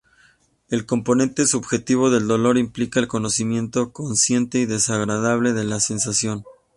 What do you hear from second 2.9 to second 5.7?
el conocimiento consciente y desagradable de